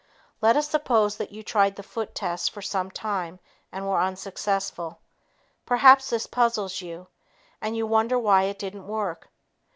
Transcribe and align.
Let 0.41 0.57
us 0.57 0.67
suppose 0.67 1.17
that 1.17 1.31
you 1.31 1.43
tried 1.43 1.75
the 1.75 1.83
foot 1.83 2.15
test 2.15 2.49
for 2.49 2.61
some 2.63 2.89
time 2.89 3.37
and 3.71 3.85
were 3.87 4.01
unsuccessful. 4.01 4.97
Perhaps 5.63 6.09
this 6.09 6.25
puzzles 6.25 6.81
you, 6.81 7.05
and 7.61 7.77
you 7.77 7.85
wonder 7.85 8.17
why 8.17 8.45
it 8.45 8.57
didn't 8.57 8.87
work. 8.87 9.29